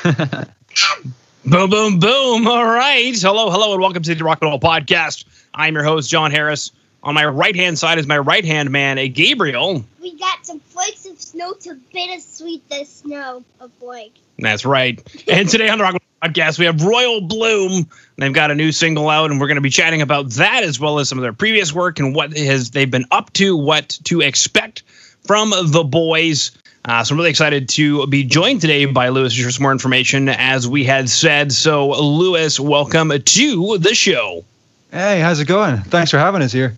boom, 1.44 1.68
boom, 1.68 1.98
boom. 1.98 2.46
All 2.46 2.64
right. 2.64 3.14
Hello, 3.20 3.50
hello, 3.50 3.72
and 3.72 3.82
welcome 3.82 4.02
to 4.02 4.14
the 4.14 4.24
Rock 4.24 4.38
and 4.40 4.48
Roll 4.48 4.58
Podcast. 4.58 5.24
I'm 5.52 5.74
your 5.74 5.84
host, 5.84 6.08
Jon 6.08 6.30
Harris. 6.30 6.72
On 7.02 7.14
my 7.14 7.26
right 7.26 7.54
hand 7.54 7.78
side 7.78 7.98
is 7.98 8.06
my 8.06 8.16
right 8.16 8.44
hand 8.44 8.70
man, 8.70 8.96
Gabriel. 9.12 9.84
We 10.00 10.14
got 10.18 10.46
some 10.46 10.60
flakes 10.60 11.04
of 11.06 11.20
snow 11.20 11.52
to 11.52 11.74
bittersweet 11.92 12.66
the 12.70 12.84
snow 12.84 13.44
of 13.60 13.78
Blake. 13.78 14.14
That's 14.38 14.64
right. 14.64 14.98
And 15.28 15.48
today 15.48 15.68
on 15.68 15.76
the 15.76 15.84
Rock 15.84 15.94
and 15.94 16.02
Roll 16.22 16.30
Podcast, 16.30 16.58
we 16.58 16.64
have 16.64 16.82
Royal 16.82 17.20
Bloom. 17.20 17.86
They've 18.16 18.32
got 18.32 18.50
a 18.50 18.54
new 18.54 18.72
single 18.72 19.10
out, 19.10 19.30
and 19.30 19.38
we're 19.38 19.48
going 19.48 19.56
to 19.56 19.62
be 19.62 19.70
chatting 19.70 20.00
about 20.00 20.30
that 20.30 20.62
as 20.62 20.80
well 20.80 20.98
as 20.98 21.10
some 21.10 21.18
of 21.18 21.22
their 21.22 21.34
previous 21.34 21.74
work 21.74 21.98
and 21.98 22.14
what 22.14 22.34
has 22.34 22.70
they've 22.70 22.90
been 22.90 23.06
up 23.10 23.34
to, 23.34 23.54
what 23.54 23.98
to 24.04 24.22
expect 24.22 24.82
from 25.26 25.50
the 25.50 25.84
boys. 25.84 26.52
Uh, 26.84 27.04
so 27.04 27.12
I'm 27.12 27.18
really 27.18 27.30
excited 27.30 27.68
to 27.70 28.06
be 28.06 28.24
joined 28.24 28.62
today 28.62 28.86
by 28.86 29.10
Lewis 29.10 29.38
for 29.38 29.50
some 29.50 29.62
more 29.62 29.72
information, 29.72 30.30
as 30.30 30.66
we 30.66 30.82
had 30.82 31.10
said. 31.10 31.52
So, 31.52 31.90
Lewis, 31.90 32.58
welcome 32.58 33.10
to 33.10 33.78
the 33.78 33.94
show. 33.94 34.44
Hey, 34.90 35.20
how's 35.20 35.40
it 35.40 35.44
going? 35.46 35.78
Thanks 35.82 36.10
for 36.10 36.18
having 36.18 36.40
us 36.40 36.52
here. 36.52 36.74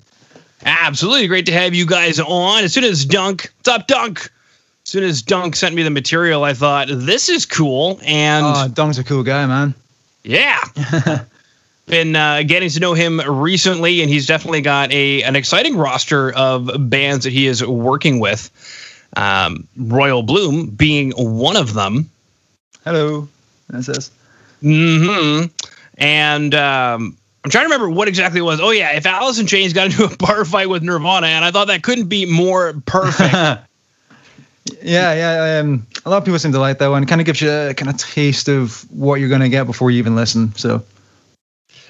Absolutely 0.64 1.28
great 1.28 1.46
to 1.46 1.52
have 1.52 1.74
you 1.74 1.86
guys 1.86 2.18
on. 2.18 2.64
As 2.64 2.72
soon 2.72 2.84
as 2.84 3.04
Dunk, 3.04 3.52
what's 3.58 3.68
up, 3.68 3.86
Dunk? 3.86 4.24
As 4.24 4.30
soon 4.90 5.04
as 5.04 5.22
Dunk 5.22 5.54
sent 5.54 5.74
me 5.74 5.84
the 5.84 5.90
material, 5.90 6.42
I 6.42 6.54
thought 6.54 6.88
this 6.90 7.28
is 7.28 7.46
cool, 7.46 8.00
and 8.04 8.44
oh, 8.44 8.68
Dunk's 8.68 8.98
a 8.98 9.04
cool 9.04 9.22
guy, 9.22 9.46
man. 9.46 9.72
Yeah. 10.24 10.60
Been 11.86 12.16
uh, 12.16 12.42
getting 12.42 12.70
to 12.70 12.80
know 12.80 12.94
him 12.94 13.20
recently, 13.20 14.02
and 14.02 14.10
he's 14.10 14.26
definitely 14.26 14.62
got 14.62 14.92
a 14.92 15.22
an 15.22 15.36
exciting 15.36 15.76
roster 15.76 16.32
of 16.32 16.70
bands 16.90 17.24
that 17.24 17.32
he 17.32 17.46
is 17.46 17.64
working 17.64 18.18
with. 18.18 18.50
Um, 19.16 19.68
Royal 19.76 20.22
Bloom 20.22 20.66
being 20.66 21.12
one 21.12 21.56
of 21.56 21.74
them. 21.74 22.08
Hello, 22.84 23.28
that's 23.68 23.88
us. 23.88 24.10
hmm 24.60 25.44
And 25.98 26.54
um, 26.54 27.16
I'm 27.44 27.50
trying 27.50 27.64
to 27.64 27.66
remember 27.74 27.90
what 27.90 28.08
exactly 28.08 28.40
it 28.40 28.44
was. 28.44 28.60
Oh 28.60 28.70
yeah, 28.70 28.92
if 28.92 29.04
Alice 29.06 29.38
in 29.38 29.46
Chains 29.46 29.72
got 29.72 29.86
into 29.90 30.04
a 30.04 30.16
bar 30.16 30.44
fight 30.44 30.68
with 30.68 30.82
Nirvana, 30.82 31.26
and 31.26 31.44
I 31.44 31.50
thought 31.50 31.66
that 31.68 31.82
couldn't 31.82 32.08
be 32.08 32.26
more 32.26 32.74
perfect. 32.86 33.32
yeah, 34.82 35.14
yeah. 35.14 35.60
Um, 35.60 35.86
a 36.04 36.10
lot 36.10 36.18
of 36.18 36.24
people 36.24 36.38
seem 36.38 36.52
to 36.52 36.58
like 36.58 36.78
that 36.78 36.88
one. 36.88 37.06
Kind 37.06 37.20
of 37.20 37.26
gives 37.26 37.40
you 37.40 37.50
a 37.50 37.74
kind 37.74 37.90
of 37.90 37.96
taste 37.98 38.48
of 38.48 38.82
what 38.90 39.20
you're 39.20 39.28
going 39.28 39.40
to 39.40 39.48
get 39.48 39.64
before 39.64 39.90
you 39.90 39.98
even 39.98 40.14
listen. 40.14 40.54
So, 40.54 40.82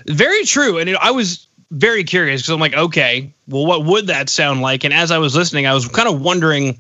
very 0.07 0.45
true. 0.45 0.79
And 0.79 0.91
know, 0.91 0.99
I 1.01 1.11
was 1.11 1.47
very 1.71 2.05
curious 2.05 2.43
because 2.43 2.53
I'm 2.53 2.61
like, 2.61 2.75
okay, 2.75 3.33
well, 3.49 3.67
what 3.67 3.85
would 3.85 4.07
that 4.09 4.29
sound 4.29 4.61
like? 4.61 4.85
And 4.85 4.93
as 4.93 5.11
I 5.11 5.19
was 5.19 5.35
listening, 5.35 5.67
I 5.67 5.75
was 5.75 5.89
kind 5.89 6.09
of 6.09 6.21
wondering, 6.21 6.79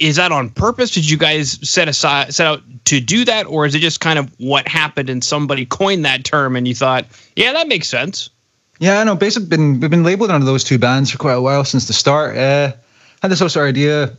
is 0.00 0.16
that 0.16 0.32
on 0.32 0.48
purpose? 0.48 0.90
Did 0.90 1.08
you 1.08 1.18
guys 1.18 1.58
set 1.68 1.86
aside 1.86 2.34
set 2.34 2.46
out 2.46 2.62
to 2.86 3.00
do 3.00 3.24
that, 3.26 3.46
or 3.46 3.66
is 3.66 3.74
it 3.74 3.80
just 3.80 4.00
kind 4.00 4.18
of 4.18 4.32
what 4.40 4.66
happened 4.66 5.10
and 5.10 5.22
somebody 5.22 5.66
coined 5.66 6.04
that 6.06 6.24
term 6.24 6.56
and 6.56 6.66
you 6.66 6.74
thought, 6.74 7.04
yeah, 7.36 7.52
that 7.52 7.68
makes 7.68 7.88
sense? 7.88 8.30
Yeah, 8.78 9.00
I 9.00 9.04
know. 9.04 9.14
Basically, 9.14 9.48
been 9.48 9.78
we've 9.78 9.90
been 9.90 10.02
labeled 10.02 10.30
under 10.30 10.46
those 10.46 10.64
two 10.64 10.78
bands 10.78 11.10
for 11.10 11.18
quite 11.18 11.34
a 11.34 11.42
while 11.42 11.64
since 11.64 11.86
the 11.86 11.92
start. 11.92 12.36
Uh, 12.36 12.72
had 13.20 13.30
this 13.30 13.38
whole 13.38 13.50
sort 13.50 13.66
of 13.66 13.68
idea. 13.68 14.16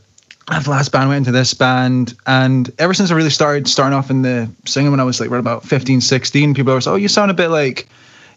The 0.47 0.69
last 0.69 0.91
band 0.91 1.09
went 1.09 1.19
into 1.19 1.31
this 1.31 1.53
band, 1.53 2.15
and 2.27 2.69
ever 2.77 2.93
since 2.93 3.09
I 3.09 3.15
really 3.15 3.29
started 3.29 3.67
starting 3.67 3.97
off 3.97 4.11
in 4.11 4.21
the 4.21 4.49
singing 4.65 4.91
when 4.91 4.99
I 4.99 5.03
was 5.03 5.19
like 5.19 5.29
right 5.29 5.39
about 5.39 5.63
15, 5.63 6.01
16, 6.01 6.53
people 6.53 6.71
always, 6.71 6.87
oh, 6.87 6.95
you 6.95 7.07
sound 7.07 7.31
a 7.31 7.33
bit 7.33 7.49
like, 7.49 7.87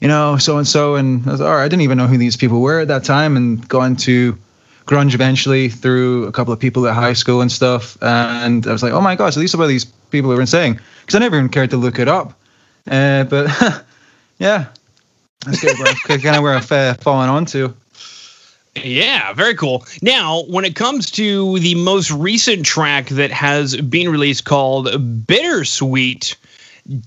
you 0.00 0.06
know, 0.06 0.37
so 0.37 0.56
and 0.59 0.69
so, 0.69 0.95
and 0.95 1.27
I 1.27 1.33
was, 1.33 1.41
like, 1.41 1.48
all 1.48 1.56
right, 1.56 1.65
I 1.65 1.69
didn't 1.69 1.83
even 1.83 1.98
know 1.98 2.06
who 2.06 2.17
these 2.17 2.37
people 2.37 2.61
were 2.61 2.81
at 2.81 2.89
that 2.89 3.05
time, 3.05 3.37
and 3.37 3.67
got 3.69 3.84
into 3.84 4.39
grunge 4.86 5.14
eventually 5.14 5.68
through 5.68 6.27
a 6.27 6.32
couple 6.32 6.52
of 6.52 6.60
people 6.60 6.86
at 6.86 6.94
high 6.94 7.12
school 7.12 7.40
and 7.40 7.50
stuff, 7.50 7.96
and 8.02 8.66
I 8.66 8.72
was 8.72 8.82
like, 8.82 8.92
oh 8.92 9.00
my 9.00 9.16
gosh, 9.16 9.34
so 9.34 9.41
these 9.41 9.54
are 9.54 9.66
these 9.66 9.84
people 9.84 10.30
were 10.30 10.41
insane, 10.41 10.80
because 11.00 11.14
I 11.14 11.18
never 11.18 11.36
even 11.36 11.48
cared 11.48 11.70
to 11.70 11.76
look 11.76 11.98
it 11.98 12.09
up, 12.09 12.38
uh, 12.91 13.25
but 13.25 13.48
yeah, 14.38 14.66
that's 15.44 15.60
good. 15.60 16.22
kind 16.22 16.36
of 16.36 16.42
where 16.42 16.54
I've 16.54 16.72
uh, 16.72 16.94
fallen 16.94 17.28
onto. 17.28 17.72
Yeah, 18.82 19.32
very 19.34 19.54
cool. 19.54 19.84
Now, 20.03 20.42
when 20.44 20.64
it 20.64 20.75
comes 20.75 21.10
to 21.12 21.59
the 21.60 21.76
most 21.76 22.10
recent 22.10 22.66
track 22.66 23.06
that 23.10 23.30
has 23.30 23.76
been 23.76 24.09
released 24.09 24.44
called 24.44 24.88
Bittersweet, 25.26 26.36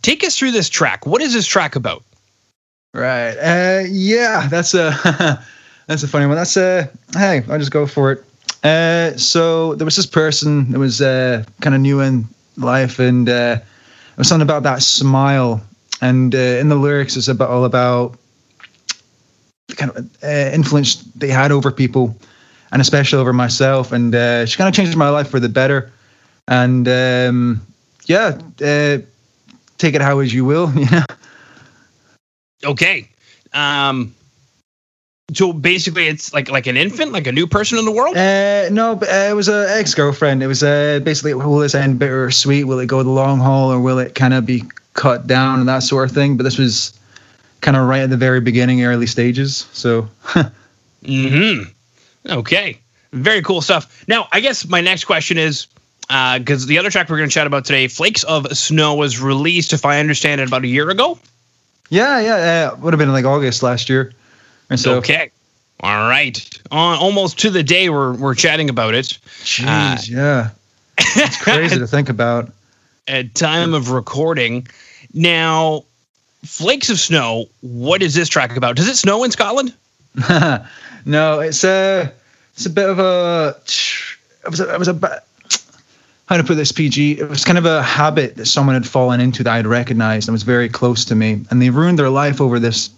take 0.01 0.23
us 0.23 0.37
through 0.37 0.51
this 0.51 0.69
track. 0.69 1.05
What 1.05 1.21
is 1.21 1.33
this 1.33 1.45
track 1.45 1.75
about? 1.75 2.03
Right. 2.93 3.35
Uh, 3.35 3.83
yeah, 3.89 4.47
that's 4.47 4.73
a 4.73 5.43
that's 5.87 6.03
a 6.03 6.07
funny 6.07 6.25
one. 6.27 6.35
That's 6.35 6.57
a 6.57 6.89
hey, 7.13 7.43
I'll 7.49 7.59
just 7.59 7.71
go 7.71 7.87
for 7.87 8.11
it. 8.11 8.23
Uh, 8.63 9.15
so 9.17 9.75
there 9.75 9.85
was 9.85 9.95
this 9.95 10.05
person 10.05 10.71
that 10.71 10.79
was 10.79 11.01
uh, 11.01 11.43
kind 11.61 11.73
of 11.75 11.81
new 11.81 12.01
in 12.01 12.25
life, 12.57 12.99
and 12.99 13.29
uh, 13.29 13.57
it 13.59 14.17
was 14.17 14.27
something 14.27 14.45
about 14.45 14.63
that 14.63 14.81
smile. 14.81 15.61
And 16.01 16.35
uh, 16.35 16.37
in 16.37 16.69
the 16.69 16.75
lyrics, 16.75 17.15
it's 17.17 17.27
about 17.27 17.49
all 17.49 17.65
about 17.65 18.17
kind 19.75 19.91
of 19.91 20.23
uh, 20.23 20.51
influence 20.53 20.95
they 21.15 21.29
had 21.29 21.51
over 21.51 21.71
people, 21.71 22.15
and 22.71 22.81
especially 22.81 23.19
over 23.19 23.33
myself. 23.33 23.91
And 23.91 24.13
uh, 24.13 24.45
she 24.45 24.57
kind 24.57 24.67
of 24.67 24.75
changed 24.75 24.97
my 24.97 25.09
life 25.09 25.29
for 25.29 25.39
the 25.39 25.49
better. 25.49 25.91
And 26.47 26.87
um, 26.87 27.61
yeah, 28.05 28.39
uh, 28.61 28.99
take 29.77 29.95
it 29.95 30.01
how 30.01 30.19
as 30.19 30.33
you 30.33 30.45
will. 30.45 30.71
You 30.77 30.89
know. 30.91 31.05
Okay. 32.65 33.07
Um, 33.53 34.13
so 35.33 35.51
basically, 35.51 36.07
it's 36.07 36.33
like 36.33 36.49
like 36.49 36.67
an 36.67 36.77
infant, 36.77 37.11
like 37.11 37.27
a 37.27 37.31
new 37.31 37.47
person 37.47 37.77
in 37.77 37.83
the 37.83 37.91
world. 37.91 38.15
Uh, 38.15 38.69
no, 38.69 38.95
but 38.95 39.09
uh, 39.09 39.29
it 39.29 39.35
was 39.35 39.49
an 39.49 39.65
ex 39.69 39.93
girlfriend. 39.93 40.41
It 40.41 40.47
was 40.47 40.63
uh, 40.63 41.01
basically 41.03 41.33
will 41.33 41.57
this 41.57 41.75
end 41.75 41.99
bitter 41.99 42.25
or 42.25 42.31
sweet? 42.31 42.63
Will 42.63 42.79
it 42.79 42.87
go 42.87 43.03
the 43.03 43.09
long 43.09 43.39
haul, 43.39 43.71
or 43.71 43.79
will 43.79 43.99
it 43.99 44.15
kind 44.15 44.33
of 44.33 44.45
be 44.45 44.63
cut 44.93 45.27
down 45.27 45.59
and 45.59 45.67
that 45.67 45.83
sort 45.83 46.09
of 46.09 46.15
thing? 46.15 46.37
But 46.37 46.43
this 46.43 46.57
was 46.57 46.97
kind 47.59 47.75
of 47.75 47.87
right 47.87 48.01
at 48.01 48.09
the 48.09 48.17
very 48.17 48.39
beginning, 48.39 48.83
early 48.83 49.07
stages. 49.07 49.67
So. 49.73 50.07
hmm. 51.05 51.63
Okay. 52.29 52.79
Very 53.11 53.41
cool 53.41 53.61
stuff. 53.61 54.05
Now, 54.07 54.27
I 54.31 54.39
guess 54.39 54.67
my 54.67 54.81
next 54.81 55.05
question 55.05 55.37
is 55.37 55.67
because 56.07 56.63
uh, 56.63 56.67
the 56.67 56.77
other 56.77 56.89
track 56.89 57.09
we're 57.09 57.17
going 57.17 57.29
to 57.29 57.33
chat 57.33 57.47
about 57.47 57.65
today, 57.65 57.89
"Flakes 57.89 58.23
of 58.23 58.47
Snow," 58.57 58.95
was 58.95 59.19
released, 59.19 59.73
if 59.73 59.85
I 59.85 59.99
understand 59.99 60.39
it, 60.39 60.47
about 60.47 60.63
a 60.63 60.67
year 60.67 60.89
ago. 60.89 61.19
Yeah, 61.89 62.19
yeah, 62.19 62.71
uh, 62.71 62.75
would 62.77 62.93
have 62.93 62.99
been 62.99 63.11
like 63.11 63.25
August 63.25 63.61
last 63.61 63.89
year. 63.89 64.13
And 64.69 64.79
so, 64.79 64.95
okay. 64.95 65.31
All 65.81 66.09
right. 66.09 66.37
On 66.71 66.97
almost 66.97 67.39
to 67.39 67.49
the 67.49 67.63
day 67.63 67.89
we're 67.89 68.13
we're 68.13 68.35
chatting 68.35 68.69
about 68.69 68.95
it. 68.95 69.17
Jeez, 69.43 69.65
uh, 69.65 69.97
yeah. 70.07 70.49
It's 70.97 71.41
crazy 71.41 71.77
to 71.77 71.87
think 71.87 72.09
about. 72.09 72.51
At 73.07 73.35
time 73.35 73.73
of 73.73 73.91
recording. 73.91 74.67
Now, 75.13 75.85
Flakes 76.43 76.89
of 76.89 76.99
Snow, 76.99 77.45
what 77.61 78.01
is 78.01 78.13
this 78.13 78.27
track 78.27 78.57
about? 78.57 78.75
Does 78.75 78.87
it 78.89 78.97
snow 78.97 79.23
in 79.23 79.31
Scotland? 79.31 79.73
no, 81.05 81.39
it's 81.39 81.63
a 81.63 82.11
it's 82.53 82.65
a 82.65 82.69
bit 82.69 82.89
of 82.89 82.99
a 82.99 83.55
it 84.43 84.49
was 84.49 84.59
a, 84.59 84.73
it 84.73 84.79
was 84.79 84.87
a 84.87 85.21
how 86.27 86.35
to 86.35 86.43
put 86.43 86.55
this 86.55 86.71
PG. 86.71 87.19
It 87.19 87.29
was 87.29 87.45
kind 87.45 87.57
of 87.57 87.65
a 87.65 87.81
habit 87.81 88.35
that 88.35 88.47
someone 88.47 88.75
had 88.75 88.85
fallen 88.85 89.21
into 89.21 89.43
that 89.43 89.53
I'd 89.53 89.67
recognized 89.67 90.27
and 90.27 90.33
was 90.33 90.43
very 90.43 90.67
close 90.67 91.05
to 91.05 91.15
me, 91.15 91.45
and 91.49 91.61
they 91.61 91.69
ruined 91.69 91.97
their 91.97 92.09
life 92.09 92.41
over 92.41 92.59
this 92.59 92.89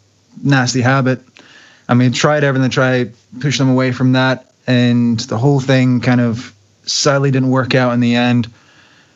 nasty 0.44 0.81
habit. 0.81 1.22
I 1.90 1.96
mean, 1.96 2.12
tried 2.12 2.44
everything 2.44 2.70
to 2.70 2.74
try 2.74 3.10
push 3.42 3.58
them 3.58 3.68
away 3.68 3.92
from 3.92 4.12
that, 4.14 4.54
and 4.68 5.20
the 5.22 5.38
whole 5.40 5.60
thing 5.60 6.00
kind 6.00 6.22
of 6.22 6.56
sadly 6.84 7.32
didn't 7.32 7.50
work 7.50 7.74
out 7.74 7.94
in 7.94 8.00
the 8.00 8.16
end. 8.16 8.48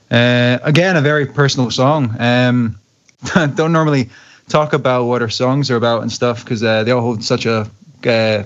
Uh, 0.09 0.57
again, 0.63 0.97
a 0.97 1.01
very 1.01 1.28
personal 1.28 1.69
song. 1.69 2.16
Um, 2.19 2.75
don't 3.56 3.72
normally 3.72 4.09
talk 4.50 4.73
about 4.73 5.06
what 5.06 5.22
our 5.22 5.29
songs 5.29 5.69
are 5.69 5.75
about 5.75 6.01
and 6.01 6.12
stuff 6.12 6.44
because 6.44 6.63
uh, 6.63 6.83
they 6.83 6.91
all 6.91 7.01
hold 7.01 7.23
such 7.23 7.45
a 7.45 7.69
uh, 8.06 8.44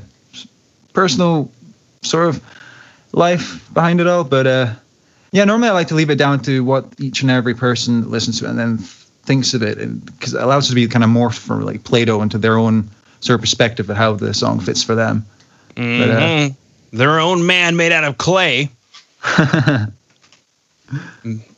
personal 0.93 1.49
sort 2.01 2.27
of 2.27 2.43
life 3.13 3.73
behind 3.73 4.01
it 4.01 4.07
all. 4.07 4.25
But 4.25 4.45
uh, 4.45 4.73
yeah, 5.31 5.45
normally 5.45 5.69
I 5.69 5.71
like 5.71 5.87
to 5.87 5.95
leave 5.95 6.09
it 6.09 6.17
down 6.17 6.41
to 6.43 6.65
what 6.65 6.85
each 6.99 7.21
and 7.21 7.31
every 7.31 7.55
person 7.55 8.11
listens 8.11 8.39
to 8.39 8.49
and 8.49 8.59
then 8.59 8.77
thinks 8.77 9.53
of 9.53 9.63
it, 9.63 9.77
because 10.05 10.33
it 10.33 10.41
allows 10.41 10.65
us 10.65 10.69
to 10.69 10.75
be 10.75 10.87
kind 10.87 11.03
of 11.03 11.09
morphed 11.09 11.39
from 11.39 11.65
like 11.65 11.85
Play-Doh 11.85 12.21
into 12.21 12.37
their 12.37 12.57
own 12.57 12.89
sort 13.27 13.35
of 13.35 13.41
perspective 13.41 13.89
of 13.89 13.97
how 13.97 14.13
the 14.13 14.33
song 14.33 14.59
fits 14.59 14.83
for 14.83 14.95
them. 14.95 15.25
Mm-hmm. 15.75 15.99
But, 15.99 16.09
uh, 16.09 16.19
mm-hmm. 16.19 16.97
their 16.97 17.19
own 17.19 17.45
man 17.45 17.75
made 17.75 17.91
out 17.91 18.03
of 18.03 18.17
clay. 18.17 18.69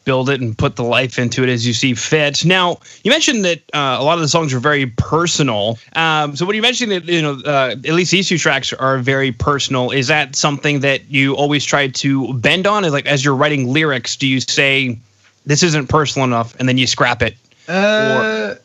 build 0.10 0.28
it 0.28 0.42
and 0.42 0.58
put 0.58 0.76
the 0.76 0.84
life 0.84 1.20
into 1.20 1.44
it 1.44 1.50
as 1.50 1.68
you 1.68 1.72
see 1.72 1.94
fit. 1.94 2.44
Now, 2.44 2.80
you 3.04 3.12
mentioned 3.12 3.46
that 3.46 3.60
uh, 3.76 3.98
a 4.00 4.04
lot 4.04 4.16
of 4.16 4.22
the 4.22 4.28
songs 4.28 4.52
are 4.56 4.60
very 4.60 4.88
personal. 4.88 5.78
Um, 5.96 6.36
so 6.36 6.48
when 6.48 6.56
you 6.56 6.64
mentioned 6.64 6.92
that, 6.92 7.06
you 7.06 7.22
know, 7.22 7.40
uh, 7.46 7.76
at 7.86 7.94
least 7.94 8.10
these 8.10 8.28
two 8.28 8.40
tracks 8.40 8.74
are 8.74 8.98
very 8.98 9.32
personal, 9.32 9.92
is 9.92 10.08
that 10.08 10.36
something 10.36 10.80
that 10.80 11.08
you 11.12 11.36
always 11.36 11.64
try 11.64 11.90
to 11.90 12.34
bend 12.34 12.66
on? 12.66 12.84
Is 12.86 12.92
like 12.92 13.06
as 13.06 13.24
you're 13.24 13.36
writing 13.36 13.72
lyrics, 13.72 14.16
do 14.16 14.26
you 14.28 14.40
say 14.40 14.98
this 15.46 15.62
isn't 15.62 15.90
personal 15.90 16.26
enough 16.26 16.56
and 16.60 16.68
then 16.68 16.80
you 16.80 16.88
scrap 16.88 17.22
it? 17.22 17.36
Uh, 17.68 18.56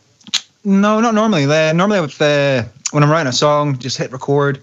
no, 0.65 1.01
not 1.01 1.15
normally. 1.15 1.45
Uh, 1.45 1.73
normally, 1.73 2.01
with 2.01 2.21
uh, 2.21 2.65
when 2.91 3.03
I'm 3.03 3.11
writing 3.11 3.29
a 3.29 3.33
song, 3.33 3.79
just 3.79 3.97
hit 3.97 4.13
record, 4.13 4.61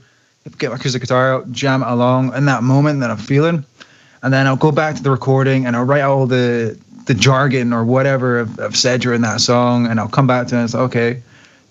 get 0.57 0.69
my 0.69 0.75
acoustic 0.75 1.01
guitar 1.01 1.33
out, 1.33 1.51
jam 1.51 1.81
it 1.83 1.87
along 1.87 2.35
in 2.35 2.45
that 2.45 2.63
moment 2.63 2.99
that 3.01 3.11
I'm 3.11 3.17
feeling 3.17 3.65
and 4.23 4.33
then 4.33 4.47
I'll 4.47 4.55
go 4.55 4.71
back 4.71 4.95
to 4.95 5.03
the 5.03 5.11
recording 5.11 5.65
and 5.65 5.75
I'll 5.75 5.83
write 5.83 6.01
all 6.01 6.27
the 6.27 6.77
the 7.05 7.13
jargon 7.13 7.73
or 7.73 7.83
whatever 7.83 8.41
I've, 8.41 8.59
I've 8.59 8.75
said 8.75 9.01
during 9.01 9.21
that 9.21 9.41
song, 9.41 9.87
and 9.87 9.99
I'll 9.99 10.07
come 10.07 10.27
back 10.27 10.47
to 10.47 10.55
it 10.55 10.61
and 10.61 10.73
like, 10.73 10.81
okay. 10.83 11.21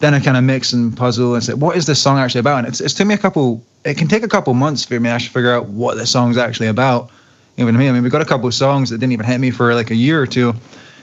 Then 0.01 0.15
I 0.15 0.19
kind 0.19 0.37
of 0.37 0.43
mix 0.43 0.73
and 0.73 0.97
puzzle 0.97 1.35
and 1.35 1.45
say, 1.45 1.53
what 1.53 1.77
is 1.77 1.87
this 1.87 2.03
song 2.03 2.19
actually 2.19 2.41
about? 2.41 2.59
And 2.59 2.67
it's, 2.67 2.81
it's 2.81 2.95
took 2.95 3.07
me 3.07 3.15
a 3.15 3.19
couple, 3.19 3.63
it 3.85 3.99
can 3.99 4.09
take 4.09 4.23
a 4.23 4.29
couple 4.29 4.53
months 4.55 4.85
for 4.85 4.99
me 4.99 5.09
to 5.09 5.13
actually 5.13 5.29
figure 5.29 5.53
out 5.53 5.69
what 5.69 5.99
the 5.99 6.07
song's 6.07 6.39
actually 6.39 6.69
about. 6.69 7.11
Even 7.59 7.77
me, 7.77 7.89
I 7.89 7.93
mean, 7.93 8.03
we 8.03 8.09
got 8.09 8.23
a 8.23 8.27
couple 8.27 8.49
of 8.49 8.55
songs 8.55 8.89
that 8.91 8.99
didn't 8.99 9.13
even 9.13 9.27
hit 9.27 9.39
me 9.39 9.51
for 9.51 9.75
like 9.75 9.91
a 9.91 9.95
year 9.95 10.21
or 10.21 10.27
two. 10.27 10.55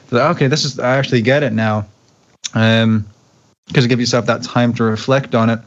So, 0.09 0.17
okay, 0.29 0.47
this 0.47 0.65
is, 0.65 0.79
I 0.79 0.97
actually 0.97 1.21
get 1.21 1.43
it 1.43 1.53
now. 1.53 1.85
Um, 2.55 3.05
because 3.67 3.83
you 3.83 3.89
give 3.89 3.99
yourself 3.99 4.25
that 4.25 4.43
time 4.43 4.73
to 4.73 4.83
reflect 4.83 5.35
on 5.35 5.49
it. 5.49 5.59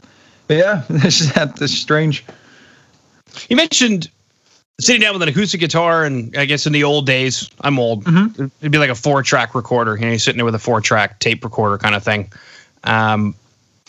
But 0.47 0.57
yeah, 0.57 0.83
it's 0.89 1.19
just 1.19 1.55
this 1.57 1.77
strange. 1.77 2.25
You 3.49 3.55
mentioned 3.55 4.09
sitting 4.79 5.01
down 5.01 5.13
with 5.13 5.21
an 5.21 5.29
acoustic 5.29 5.59
guitar, 5.59 6.03
and 6.03 6.35
I 6.35 6.45
guess 6.45 6.65
in 6.65 6.73
the 6.73 6.83
old 6.83 7.05
days, 7.05 7.49
I'm 7.61 7.79
old. 7.79 8.03
Mhm. 8.03 8.51
It'd 8.59 8.71
be 8.71 8.77
like 8.77 8.89
a 8.89 8.95
four 8.95 9.23
track 9.23 9.53
recorder. 9.55 9.95
You 9.95 10.01
know, 10.01 10.09
you're 10.09 10.19
sitting 10.19 10.37
there 10.37 10.45
with 10.45 10.55
a 10.55 10.59
four 10.59 10.81
track 10.81 11.19
tape 11.19 11.43
recorder 11.43 11.77
kind 11.77 11.95
of 11.95 12.03
thing. 12.03 12.31
Um, 12.83 13.35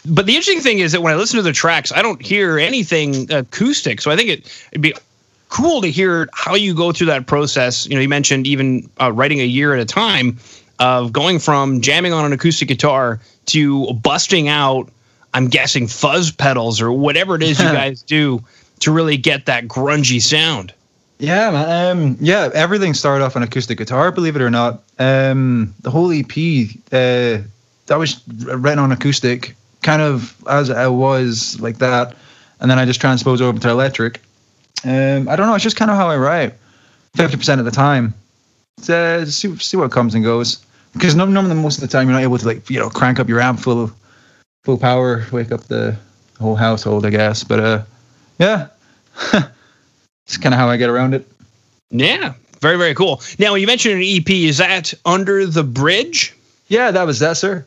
but 0.05 0.27
the 0.27 0.35
interesting 0.35 0.61
thing 0.61 0.81
is 0.81 0.93
that 0.93 1.01
when 1.01 1.13
I 1.15 1.17
listen 1.17 1.37
to 1.37 1.43
the 1.43 1.53
tracks, 1.53 1.93
I 1.93 2.03
don't 2.03 2.21
hear 2.21 2.59
anything 2.59 3.33
acoustic. 3.33 4.01
So 4.01 4.11
I 4.11 4.17
think 4.17 4.29
it, 4.29 4.67
it'd 4.73 4.83
be 4.83 4.95
cool 5.49 5.81
to 5.81 5.89
hear 5.89 6.29
how 6.33 6.55
you 6.55 6.75
go 6.75 6.93
through 6.93 7.07
that 7.07 7.27
process. 7.27 7.87
You 7.87 7.95
know, 7.95 8.01
you 8.01 8.09
mentioned 8.09 8.47
even 8.47 8.89
uh, 9.01 9.13
writing 9.13 9.41
a 9.41 9.45
year 9.45 9.75
at 9.75 9.81
a 9.81 9.85
time 9.85 10.39
of 10.79 11.13
going 11.13 11.39
from 11.39 11.81
jamming 11.81 12.13
on 12.13 12.25
an 12.25 12.33
acoustic 12.33 12.69
guitar 12.69 13.21
to 13.47 13.93
busting 13.95 14.49
out, 14.49 14.91
I'm 15.35 15.49
guessing, 15.49 15.87
fuzz 15.87 16.31
pedals 16.31 16.81
or 16.81 16.93
whatever 16.93 17.35
it 17.35 17.43
is 17.43 17.59
you 17.59 17.65
guys 17.73 18.03
do 18.03 18.43
to 18.81 18.93
really 18.93 19.17
get 19.17 19.47
that 19.47 19.69
grungy 19.69 20.21
sound. 20.21 20.73
Yeah, 21.19 21.51
man. 21.53 21.97
Um, 21.97 22.17
yeah, 22.21 22.51
everything 22.53 22.95
started 22.95 23.25
off 23.25 23.37
on 23.37 23.45
acoustic 23.45 23.79
guitar, 23.79 24.11
believe 24.11 24.35
it 24.35 24.43
or 24.43 24.51
not. 24.51 24.83
Um, 24.99 25.73
the 25.81 25.91
whole 25.91 26.11
EP 26.13 26.29
uh, 26.91 27.47
that 27.87 27.97
was 27.97 28.21
written 28.29 28.81
on 28.81 28.91
acoustic, 28.91 29.55
kind 29.83 30.03
of 30.03 30.35
as 30.49 30.69
I 30.69 30.89
was 30.89 31.61
like 31.61 31.79
that, 31.79 32.17
and 32.61 32.69
then 32.69 32.79
I 32.79 32.85
just 32.85 33.01
transposed 33.01 33.41
over 33.41 33.59
to 33.61 33.71
electric. 33.71 34.21
Um, 34.85 35.29
I 35.29 35.37
don't 35.37 35.47
know. 35.47 35.55
It's 35.55 35.63
just 35.63 35.77
kind 35.77 35.93
of 35.93 35.97
how 35.97 36.09
I 36.09 36.17
write. 36.17 36.55
Fifty 37.15 37.37
percent 37.37 37.61
of 37.61 37.67
the 37.67 37.71
time, 37.71 38.15
uh, 38.89 39.25
see 39.27 39.57
see 39.59 39.77
what 39.77 39.93
comes 39.93 40.17
and 40.17 40.25
goes. 40.25 40.65
Because 40.93 41.15
none, 41.15 41.33
none 41.33 41.45
of 41.45 41.49
the 41.49 41.55
most 41.55 41.77
of 41.77 41.83
the 41.83 41.89
time 41.89 42.09
you're 42.09 42.15
not 42.15 42.23
able 42.23 42.39
to 42.39 42.47
like 42.47 42.69
you 42.69 42.79
know 42.79 42.91
crank 42.91 43.19
up 43.19 43.29
your 43.29 43.41
amp 43.41 43.61
full 43.61 43.83
of 43.83 43.95
full 44.65 44.79
power, 44.79 45.27
wake 45.33 45.53
up 45.53 45.65
the 45.65 45.97
whole 46.39 46.57
household, 46.57 47.07
I 47.07 47.11
guess. 47.11 47.45
But 47.45 47.61
uh, 47.61 47.83
yeah, 48.39 48.69
it's 50.27 50.37
kind 50.37 50.55
of 50.55 50.59
how 50.61 50.69
I 50.69 50.77
get 50.77 50.91
around 50.91 51.15
it. 51.15 51.27
Yeah, 51.91 52.35
very 52.61 52.77
very 52.77 52.95
cool. 52.95 53.23
Now, 53.39 53.55
you 53.55 53.67
mentioned 53.67 53.95
an 53.95 54.03
EP, 54.03 54.29
is 54.31 54.59
that 54.59 54.93
under 55.05 55.47
the 55.47 55.63
bridge? 55.63 56.35
Yeah, 56.69 56.91
that 56.91 57.07
was 57.07 57.19
that, 57.21 57.37
sir. 57.37 57.67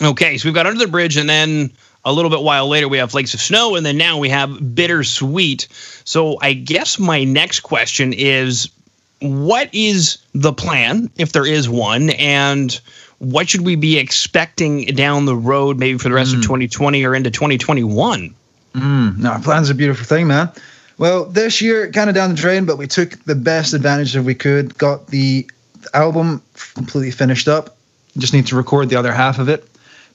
Okay, 0.00 0.38
so 0.38 0.48
we've 0.48 0.54
got 0.54 0.66
under 0.66 0.78
the 0.78 0.90
bridge, 0.90 1.16
and 1.16 1.28
then 1.28 1.72
a 2.04 2.12
little 2.12 2.30
bit 2.30 2.42
while 2.42 2.68
later 2.68 2.88
we 2.88 2.98
have 2.98 3.10
flakes 3.10 3.34
of 3.34 3.40
snow, 3.40 3.74
and 3.74 3.84
then 3.84 3.96
now 3.96 4.18
we 4.18 4.28
have 4.28 4.74
bittersweet. 4.74 5.66
So 6.04 6.38
I 6.40 6.52
guess 6.52 6.98
my 6.98 7.24
next 7.24 7.60
question 7.60 8.12
is, 8.12 8.70
what 9.20 9.68
is 9.72 10.18
the 10.34 10.52
plan, 10.52 11.10
if 11.16 11.32
there 11.32 11.46
is 11.46 11.68
one, 11.68 12.10
and 12.10 12.80
what 13.18 13.48
should 13.48 13.62
we 13.62 13.74
be 13.74 13.98
expecting 13.98 14.86
down 14.86 15.24
the 15.24 15.36
road, 15.36 15.78
maybe 15.78 15.98
for 15.98 16.08
the 16.08 16.14
rest 16.14 16.34
of 16.34 16.42
2020 16.42 17.04
or 17.04 17.14
into 17.14 17.30
2021? 17.30 18.34
Mm, 18.74 19.18
no, 19.18 19.38
plan's 19.42 19.70
a 19.70 19.74
beautiful 19.74 20.04
thing, 20.04 20.28
man. 20.28 20.50
Well, 20.98 21.24
this 21.24 21.60
year 21.60 21.90
kind 21.90 22.08
of 22.08 22.14
down 22.14 22.30
the 22.30 22.36
drain, 22.36 22.64
but 22.64 22.76
we 22.76 22.86
took 22.86 23.22
the 23.24 23.34
best 23.34 23.72
advantage 23.72 24.12
that 24.12 24.22
we 24.22 24.34
could. 24.34 24.76
Got 24.78 25.08
the 25.08 25.48
album 25.94 26.42
completely 26.74 27.10
finished 27.10 27.48
up. 27.48 27.76
Just 28.16 28.32
need 28.32 28.46
to 28.48 28.56
record 28.56 28.88
the 28.88 28.96
other 28.96 29.12
half 29.12 29.38
of 29.38 29.48
it, 29.48 29.68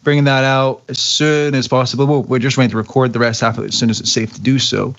bringing 0.03 0.25
that 0.25 0.43
out 0.43 0.83
as 0.89 0.99
soon 0.99 1.55
as 1.55 1.67
possible. 1.67 2.05
Well, 2.05 2.23
we're 2.23 2.39
just 2.39 2.57
waiting 2.57 2.71
to 2.71 2.77
record 2.77 3.13
the 3.13 3.19
rest 3.19 3.41
half 3.41 3.57
of 3.57 3.63
it 3.63 3.67
as 3.67 3.77
soon 3.77 3.89
as 3.89 3.99
it's 3.99 4.11
safe 4.11 4.33
to 4.33 4.41
do 4.41 4.59
so. 4.59 4.93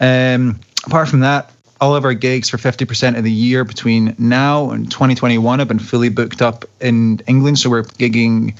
Um, 0.00 0.58
apart 0.84 1.08
from 1.08 1.20
that, 1.20 1.52
all 1.80 1.94
of 1.96 2.04
our 2.04 2.14
gigs 2.14 2.48
for 2.48 2.56
50% 2.56 3.16
of 3.16 3.24
the 3.24 3.32
year 3.32 3.64
between 3.64 4.14
now 4.18 4.70
and 4.70 4.90
2021 4.90 5.58
have 5.58 5.68
been 5.68 5.78
fully 5.78 6.08
booked 6.08 6.40
up 6.40 6.64
in 6.80 7.20
England. 7.26 7.58
So 7.58 7.70
we're 7.70 7.82
gigging 7.82 8.56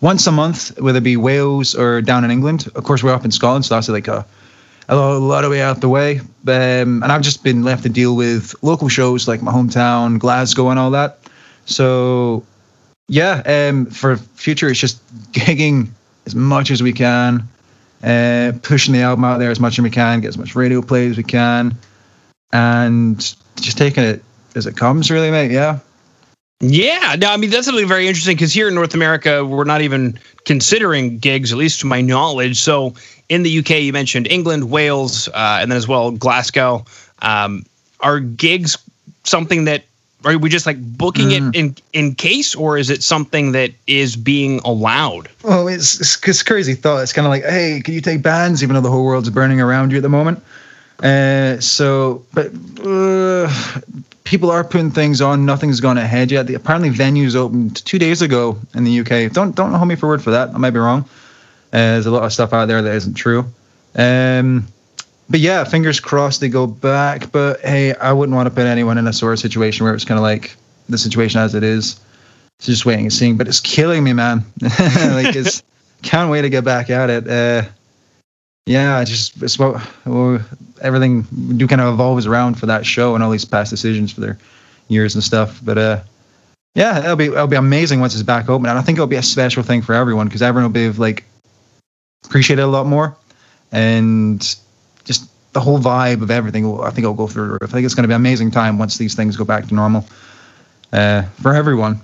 once 0.00 0.26
a 0.26 0.32
month, 0.32 0.78
whether 0.80 0.98
it 0.98 1.04
be 1.04 1.16
Wales 1.16 1.74
or 1.74 2.02
down 2.02 2.24
in 2.24 2.30
England. 2.30 2.68
Of 2.74 2.84
course, 2.84 3.02
we're 3.02 3.12
up 3.12 3.24
in 3.24 3.30
Scotland, 3.30 3.64
so 3.64 3.74
that's 3.74 3.88
like 3.88 4.08
a, 4.08 4.24
a 4.88 4.96
lo- 4.96 5.18
lot 5.18 5.44
of 5.44 5.50
way 5.50 5.62
out 5.62 5.80
the 5.80 5.88
way. 5.88 6.20
Um, 6.20 7.02
and 7.02 7.06
I've 7.06 7.22
just 7.22 7.42
been 7.42 7.62
left 7.62 7.82
to 7.84 7.88
deal 7.88 8.16
with 8.16 8.54
local 8.62 8.88
shows 8.88 9.28
like 9.28 9.42
my 9.42 9.52
hometown, 9.52 10.18
Glasgow, 10.18 10.70
and 10.70 10.78
all 10.78 10.90
that. 10.90 11.18
So, 11.64 12.44
yeah, 13.08 13.42
um, 13.46 13.86
for 13.86 14.16
future, 14.16 14.68
it's 14.68 14.80
just 14.80 15.00
gigging 15.32 15.88
as 16.26 16.34
much 16.34 16.70
as 16.70 16.82
we 16.82 16.92
can, 16.92 17.48
uh, 18.02 18.52
pushing 18.62 18.94
the 18.94 19.00
album 19.00 19.24
out 19.24 19.38
there 19.38 19.50
as 19.50 19.60
much 19.60 19.78
as 19.78 19.82
we 19.82 19.90
can, 19.90 20.20
get 20.20 20.28
as 20.28 20.38
much 20.38 20.54
radio 20.54 20.82
play 20.82 21.08
as 21.08 21.16
we 21.16 21.22
can, 21.22 21.76
and 22.52 23.18
just 23.56 23.78
taking 23.78 24.04
it 24.04 24.22
as 24.54 24.66
it 24.66 24.76
comes, 24.76 25.10
really, 25.10 25.30
mate. 25.30 25.50
Yeah. 25.50 25.78
Yeah, 26.60 27.16
no, 27.18 27.28
I 27.32 27.36
mean 27.38 27.50
that's 27.50 27.66
something 27.66 27.88
very 27.88 28.06
interesting 28.06 28.36
because 28.36 28.52
here 28.52 28.68
in 28.68 28.74
North 28.74 28.94
America, 28.94 29.44
we're 29.44 29.64
not 29.64 29.80
even 29.80 30.16
considering 30.44 31.18
gigs, 31.18 31.50
at 31.50 31.58
least 31.58 31.80
to 31.80 31.86
my 31.86 32.00
knowledge. 32.00 32.60
So 32.60 32.94
in 33.28 33.42
the 33.42 33.58
UK, 33.58 33.80
you 33.80 33.92
mentioned 33.92 34.28
England, 34.28 34.70
Wales, 34.70 35.26
uh, 35.28 35.58
and 35.60 35.72
then 35.72 35.76
as 35.76 35.88
well 35.88 36.12
Glasgow. 36.12 36.84
Um, 37.20 37.64
are 37.98 38.20
gigs 38.20 38.78
something 39.24 39.64
that 39.64 39.84
are 40.24 40.38
we 40.38 40.48
just 40.48 40.66
like 40.66 40.80
booking 40.96 41.30
Mm. 41.30 41.48
it 41.48 41.56
in 41.58 41.76
in 41.92 42.14
case, 42.14 42.54
or 42.54 42.78
is 42.78 42.90
it 42.90 43.02
something 43.02 43.50
that 43.52 43.72
is 43.88 44.14
being 44.14 44.60
allowed? 44.64 45.28
Well, 45.42 45.66
it's 45.66 45.98
it's, 46.00 46.28
it's 46.28 46.44
crazy 46.44 46.74
thought. 46.74 47.02
It's 47.02 47.12
kind 47.12 47.26
of 47.26 47.30
like, 47.30 47.42
hey, 47.42 47.80
can 47.84 47.92
you 47.92 48.00
take 48.00 48.22
bands 48.22 48.62
even 48.62 48.74
though 48.74 48.80
the 48.82 48.90
whole 48.90 49.04
world's 49.04 49.30
burning 49.30 49.60
around 49.60 49.90
you 49.90 49.96
at 49.96 50.02
the 50.02 50.08
moment? 50.08 50.40
Uh, 51.02 51.58
so, 51.60 52.24
but 52.32 52.52
uh, 52.84 53.52
people 54.24 54.50
are 54.50 54.62
putting 54.62 54.90
things 54.90 55.20
on. 55.20 55.44
Nothing's 55.44 55.80
gone 55.80 55.98
ahead 55.98 56.30
yet. 56.30 56.46
The, 56.46 56.54
apparently, 56.54 56.90
venues 56.90 57.34
opened 57.34 57.84
two 57.84 57.98
days 57.98 58.22
ago 58.22 58.58
in 58.74 58.84
the 58.84 59.00
UK. 59.00 59.32
Don't 59.32 59.54
don't 59.56 59.72
hold 59.72 59.88
me 59.88 59.96
for 59.96 60.06
word 60.06 60.22
for 60.22 60.30
that. 60.30 60.50
I 60.50 60.58
might 60.58 60.70
be 60.70 60.78
wrong. 60.78 61.02
Uh, 61.72 61.96
there's 61.96 62.06
a 62.06 62.10
lot 62.10 62.22
of 62.22 62.32
stuff 62.32 62.52
out 62.52 62.66
there 62.66 62.82
that 62.82 62.94
isn't 62.94 63.14
true. 63.14 63.46
Um, 63.96 64.68
but 65.28 65.40
yeah, 65.40 65.64
fingers 65.64 65.98
crossed 65.98 66.40
they 66.40 66.48
go 66.48 66.66
back. 66.66 67.32
But 67.32 67.60
hey, 67.60 67.94
I 67.94 68.12
wouldn't 68.12 68.36
want 68.36 68.46
to 68.46 68.54
put 68.54 68.66
anyone 68.66 68.98
in 68.98 69.06
a 69.06 69.12
sort 69.12 69.32
of 69.32 69.38
situation 69.40 69.84
where 69.84 69.94
it's 69.94 70.04
kind 70.04 70.18
of 70.18 70.22
like 70.22 70.56
the 70.88 70.98
situation 70.98 71.40
as 71.40 71.54
it 71.54 71.62
is. 71.62 71.98
So 72.60 72.70
just 72.70 72.86
waiting 72.86 73.06
and 73.06 73.12
seeing. 73.12 73.36
But 73.36 73.48
it's 73.48 73.60
killing 73.60 74.04
me, 74.04 74.12
man. 74.12 74.44
like 74.60 75.34
it's 75.34 75.62
can't 76.02 76.30
wait 76.30 76.42
to 76.42 76.50
get 76.50 76.64
back 76.64 76.90
at 76.90 77.10
it. 77.10 77.26
Uh, 77.26 77.68
yeah, 78.66 79.00
it's 79.00 79.10
just 79.10 79.42
it's 79.42 79.58
what 79.58 79.82
well, 80.04 80.40
everything 80.80 81.22
do 81.56 81.66
kind 81.66 81.80
of 81.80 81.92
evolves 81.92 82.26
around 82.26 82.58
for 82.58 82.66
that 82.66 82.86
show 82.86 83.14
and 83.14 83.24
all 83.24 83.30
these 83.30 83.44
past 83.44 83.70
decisions 83.70 84.12
for 84.12 84.20
their 84.20 84.38
years 84.88 85.14
and 85.14 85.24
stuff. 85.24 85.60
But 85.64 85.78
uh, 85.78 86.00
yeah, 86.74 87.00
it'll 87.00 87.16
be 87.16 87.26
it'll 87.26 87.48
be 87.48 87.56
amazing 87.56 88.00
once 88.00 88.14
it's 88.14 88.22
back 88.22 88.48
open, 88.48 88.68
and 88.68 88.78
I 88.78 88.82
think 88.82 88.98
it'll 88.98 89.08
be 89.08 89.16
a 89.16 89.22
special 89.22 89.62
thing 89.62 89.82
for 89.82 89.94
everyone 89.94 90.28
because 90.28 90.42
everyone 90.42 90.72
will 90.72 90.92
be 90.92 90.96
like 90.98 91.24
appreciate 92.24 92.60
it 92.60 92.62
a 92.62 92.66
lot 92.66 92.86
more, 92.86 93.16
and 93.72 94.40
just 95.04 95.28
the 95.52 95.60
whole 95.60 95.80
vibe 95.80 96.22
of 96.22 96.30
everything. 96.30 96.64
Will, 96.64 96.82
I 96.82 96.90
think 96.90 97.00
it'll 97.00 97.14
go 97.14 97.26
through. 97.26 97.58
I 97.62 97.66
think 97.66 97.84
it's 97.84 97.94
going 97.94 98.04
to 98.04 98.08
be 98.08 98.14
an 98.14 98.20
amazing 98.20 98.52
time 98.52 98.78
once 98.78 98.96
these 98.96 99.14
things 99.16 99.36
go 99.36 99.44
back 99.44 99.66
to 99.66 99.74
normal 99.74 100.06
uh, 100.92 101.22
for 101.40 101.52
everyone. 101.52 102.00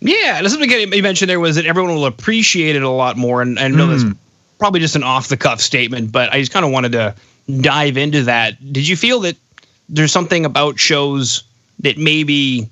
Yeah, 0.00 0.38
and 0.38 0.50
something 0.50 0.70
you 0.70 1.02
mentioned 1.02 1.30
there 1.30 1.40
was 1.40 1.56
that 1.56 1.66
everyone 1.66 1.94
will 1.94 2.06
appreciate 2.06 2.76
it 2.76 2.82
a 2.82 2.90
lot 2.90 3.16
more. 3.16 3.42
And 3.42 3.58
I 3.58 3.68
know 3.68 3.86
that's. 3.86 4.18
Probably 4.58 4.80
just 4.80 4.96
an 4.96 5.02
off 5.02 5.28
the 5.28 5.36
cuff 5.36 5.60
statement, 5.60 6.12
but 6.12 6.32
I 6.32 6.40
just 6.40 6.52
kind 6.52 6.64
of 6.64 6.72
wanted 6.72 6.92
to 6.92 7.14
dive 7.60 7.96
into 7.96 8.24
that. 8.24 8.72
Did 8.72 8.86
you 8.86 8.96
feel 8.96 9.20
that 9.20 9.36
there's 9.88 10.12
something 10.12 10.44
about 10.44 10.78
shows 10.78 11.44
that 11.80 11.96
maybe 11.96 12.68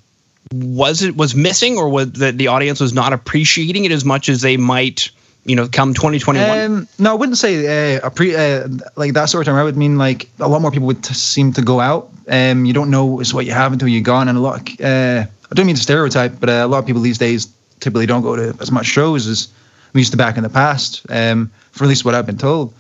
was 0.53 1.03
it 1.03 1.17
was 1.17 1.35
missing, 1.35 1.79
or 1.79 1.89
was 1.89 2.13
that 2.13 2.39
the 2.39 2.49
audience 2.49 2.81
was 2.81 2.93
not 2.93 3.13
appreciating 3.13 3.85
it 3.85 3.93
as 3.93 4.05
much 4.05 4.29
as 4.29 4.43
they 4.43 4.57
might, 4.57 5.11
you 5.45 5.57
know, 5.57 5.69
come 5.69 5.95
2021? 5.95 6.59
Um, 6.59 6.89
no, 6.99 7.13
I 7.13 7.15
wouldn't 7.15 7.39
say 7.39 7.97
uh, 7.97 8.11
pre 8.11 8.37
uh, 8.37 8.69
like 8.97 9.15
that 9.15 9.27
sort 9.27 9.47
of 9.47 9.53
time. 9.53 9.59
I 9.59 9.65
would 9.65 9.77
mean 9.77 9.99
like 9.99 10.29
a 10.39 10.49
lot 10.49 10.61
more 10.61 10.71
people 10.71 10.87
would 10.89 11.03
t- 11.03 11.15
seem 11.15 11.53
to 11.55 11.63
go 11.63 11.81
out. 11.81 12.11
Um, 12.29 12.65
you 12.65 12.73
don't 12.73 12.91
know 12.91 13.21
is 13.21 13.33
what 13.33 13.47
you 13.47 13.53
have 13.53 13.73
until 13.73 13.89
you're 13.89 14.03
gone, 14.03 14.29
and 14.29 14.37
a 14.37 14.41
lot. 14.41 14.69
Uh, 14.81 15.25
I 15.51 15.55
don't 15.55 15.67
mean 15.67 15.77
to 15.77 15.83
stereotype, 15.83 16.39
but 16.41 16.49
uh, 16.49 16.53
a 16.53 16.67
lot 16.67 16.79
of 16.79 16.87
people 16.87 17.03
these 17.03 17.19
days 17.19 17.49
typically 17.81 18.07
don't 18.07 18.23
go 18.23 18.37
to 18.37 18.57
as 18.61 18.73
much 18.73 18.87
shows 18.87 19.27
as 19.27 19.49
we 19.97 20.03
used 20.03 20.13
to 20.13 20.19
back 20.19 20.37
in 20.37 20.43
the 20.43 20.51
past. 20.51 21.05
Um, 21.09 21.51
for 21.73 21.85
at 21.85 21.89
least 21.89 22.05
what 22.05 22.15
I've 22.15 22.27
been 22.27 22.39
told. 22.39 22.75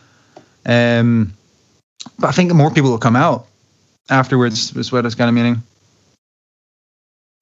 Um, 0.66 1.32
but 2.18 2.28
I 2.28 2.32
think 2.32 2.52
more 2.52 2.70
people 2.70 2.90
will 2.90 2.99
come 2.99 3.16
out 3.16 3.46
afterwards. 4.11 4.76
Is 4.76 4.92
what 4.92 5.04
it's 5.06 5.14
kind 5.14 5.28
of 5.28 5.35
meaning. 5.35 5.62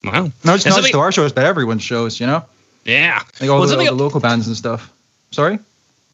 wow. 0.03 0.31
No, 0.43 0.55
it's 0.55 0.65
not 0.65 0.77
just 0.81 0.91
to 0.91 0.99
our 0.99 1.11
shows, 1.11 1.33
but 1.33 1.45
everyone's 1.45 1.83
shows. 1.83 2.19
You 2.19 2.27
know, 2.27 2.45
Yeah. 2.85 3.21
like 3.41 3.49
all, 3.49 3.59
Well, 3.59 3.67
the, 3.67 3.77
all 3.77 3.85
the 3.85 3.91
local 3.91 4.19
bands 4.19 4.47
and 4.47 4.55
stuff. 4.55 4.91
Sorry. 5.31 5.59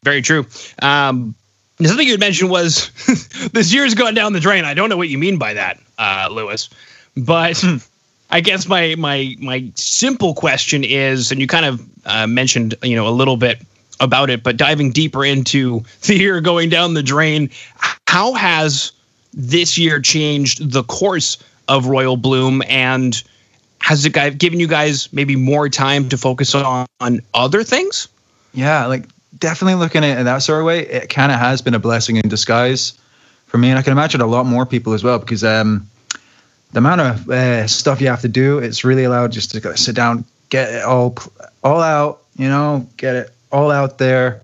Very 0.02 0.22
true. 0.22 0.44
Um, 0.82 1.34
something 1.80 2.06
you 2.06 2.14
had 2.14 2.20
mentioned 2.20 2.50
was 2.50 2.90
this 3.52 3.72
year's 3.72 3.94
gone 3.94 4.14
down 4.14 4.32
the 4.32 4.40
drain. 4.40 4.64
I 4.64 4.74
don't 4.74 4.88
know 4.88 4.96
what 4.96 5.08
you 5.08 5.18
mean 5.18 5.38
by 5.38 5.54
that, 5.54 5.78
uh, 5.98 6.28
Lewis, 6.32 6.68
but 7.16 7.62
I 8.32 8.40
guess 8.40 8.66
my 8.66 8.94
my 8.96 9.36
my 9.38 9.70
simple 9.74 10.34
question 10.34 10.84
is, 10.84 11.30
and 11.30 11.40
you 11.40 11.46
kind 11.46 11.66
of 11.66 11.86
uh, 12.06 12.26
mentioned, 12.26 12.74
you 12.82 12.96
know, 12.96 13.06
a 13.06 13.10
little 13.10 13.36
bit 13.36 13.58
about 14.00 14.30
it, 14.30 14.42
but 14.42 14.56
diving 14.56 14.90
deeper 14.90 15.24
into 15.24 15.84
the 16.02 16.16
year 16.16 16.40
going 16.40 16.70
down 16.70 16.94
the 16.94 17.02
drain, 17.02 17.50
how 18.08 18.32
has 18.32 18.92
this 19.34 19.78
year 19.78 20.00
changed 20.00 20.72
the 20.72 20.82
course 20.84 21.38
of 21.68 21.86
Royal 21.86 22.16
Bloom 22.16 22.62
and 22.68 23.22
has 23.80 24.04
it 24.04 24.38
given 24.38 24.60
you 24.60 24.66
guys 24.66 25.12
maybe 25.12 25.36
more 25.36 25.68
time 25.68 26.08
to 26.08 26.16
focus 26.16 26.54
on, 26.54 26.86
on 27.00 27.20
other 27.34 27.62
things? 27.64 28.08
Yeah, 28.54 28.86
like 28.86 29.04
definitely 29.38 29.74
looking 29.74 30.04
at 30.04 30.16
it 30.16 30.18
in 30.18 30.24
that 30.24 30.38
sort 30.38 30.60
of 30.60 30.66
way, 30.66 30.86
it 30.86 31.08
kind 31.08 31.32
of 31.32 31.38
has 31.38 31.60
been 31.60 31.74
a 31.74 31.78
blessing 31.78 32.16
in 32.16 32.28
disguise 32.28 32.92
for 33.46 33.58
me, 33.58 33.70
and 33.70 33.78
I 33.78 33.82
can 33.82 33.92
imagine 33.92 34.20
a 34.20 34.26
lot 34.26 34.46
more 34.46 34.64
people 34.64 34.92
as 34.92 35.02
well 35.02 35.18
because 35.18 35.44
um, 35.44 35.88
the 36.72 36.78
amount 36.78 37.00
of 37.00 37.30
uh, 37.30 37.66
stuff 37.66 38.00
you 38.00 38.08
have 38.08 38.22
to 38.22 38.28
do, 38.28 38.58
it's 38.58 38.84
really 38.84 39.04
allowed 39.04 39.32
just 39.32 39.50
to 39.52 39.76
sit 39.76 39.94
down, 39.94 40.24
get 40.48 40.72
it 40.72 40.82
all 40.82 41.16
all 41.62 41.80
out, 41.80 42.22
you 42.36 42.48
know, 42.48 42.86
get 42.96 43.14
it 43.14 43.30
all 43.52 43.70
out 43.70 43.98
there, 43.98 44.42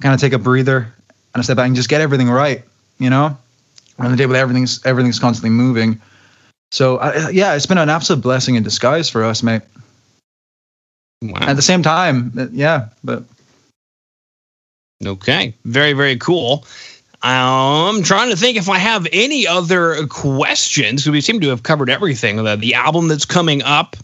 kind 0.00 0.14
of 0.14 0.20
take 0.20 0.32
a 0.32 0.38
breather 0.38 0.92
and 1.34 1.40
a 1.40 1.42
step 1.42 1.56
back 1.56 1.66
and 1.66 1.76
just 1.76 1.88
get 1.88 2.00
everything 2.00 2.28
right, 2.30 2.62
you 2.98 3.10
know. 3.10 3.36
On 3.98 4.10
the 4.10 4.16
day 4.16 4.26
with 4.26 4.36
everything's 4.36 4.84
everything's 4.84 5.18
constantly 5.18 5.50
moving. 5.50 6.00
So 6.72 6.96
uh, 6.98 7.28
yeah, 7.32 7.54
it's 7.54 7.66
been 7.66 7.78
an 7.78 7.88
absolute 7.88 8.22
blessing 8.22 8.54
in 8.54 8.62
disguise 8.62 9.08
for 9.08 9.24
us, 9.24 9.42
mate. 9.42 9.62
Wow. 11.22 11.38
At 11.40 11.56
the 11.56 11.62
same 11.62 11.82
time, 11.82 12.32
uh, 12.36 12.48
yeah, 12.50 12.88
but 13.04 13.22
okay, 15.04 15.54
very 15.64 15.94
very 15.94 16.16
cool. 16.16 16.66
I'm 17.22 18.02
trying 18.02 18.30
to 18.30 18.36
think 18.36 18.56
if 18.56 18.68
I 18.68 18.78
have 18.78 19.06
any 19.12 19.46
other 19.46 20.06
questions. 20.08 21.08
We 21.08 21.20
seem 21.20 21.40
to 21.40 21.48
have 21.48 21.62
covered 21.62 21.88
everything. 21.88 22.42
The, 22.42 22.56
the 22.56 22.74
album 22.74 23.06
that's 23.08 23.24
coming 23.24 23.62
up, 23.62 23.96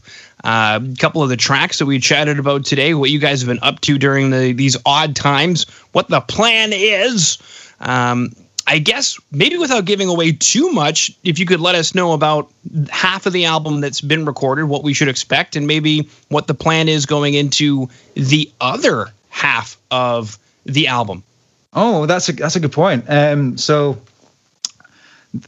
uh, 0.44 0.78
a 0.82 0.96
couple 0.96 1.22
of 1.22 1.28
the 1.28 1.36
tracks 1.36 1.80
that 1.80 1.86
we 1.86 1.98
chatted 1.98 2.38
about 2.38 2.64
today, 2.64 2.94
what 2.94 3.10
you 3.10 3.18
guys 3.18 3.40
have 3.40 3.48
been 3.48 3.58
up 3.62 3.80
to 3.82 3.98
during 3.98 4.30
the, 4.30 4.52
these 4.52 4.76
odd 4.86 5.16
times, 5.16 5.64
what 5.92 6.08
the 6.08 6.20
plan 6.20 6.70
is. 6.72 7.38
Um, 7.80 8.30
I 8.68 8.78
guess 8.78 9.18
maybe 9.32 9.56
without 9.56 9.86
giving 9.86 10.08
away 10.08 10.32
too 10.32 10.70
much, 10.70 11.10
if 11.24 11.38
you 11.38 11.46
could 11.46 11.60
let 11.60 11.74
us 11.74 11.94
know 11.94 12.12
about 12.12 12.52
half 12.90 13.24
of 13.26 13.32
the 13.32 13.46
album 13.46 13.80
that's 13.80 14.02
been 14.02 14.26
recorded, 14.26 14.66
what 14.66 14.84
we 14.84 14.92
should 14.92 15.08
expect, 15.08 15.56
and 15.56 15.66
maybe 15.66 16.08
what 16.28 16.46
the 16.46 16.54
plan 16.54 16.86
is 16.86 17.06
going 17.06 17.34
into 17.34 17.88
the 18.14 18.48
other 18.60 19.06
half 19.30 19.76
of 19.90 20.38
the 20.66 20.86
album. 20.86 21.24
Oh, 21.72 22.06
that's 22.06 22.28
a 22.28 22.32
that's 22.32 22.56
a 22.56 22.60
good 22.60 22.72
point. 22.72 23.04
Um, 23.08 23.58
so 23.58 24.00